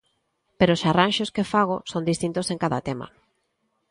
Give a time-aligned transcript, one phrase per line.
[0.57, 3.07] Pero os arranxos que fago son distintos en cada tema.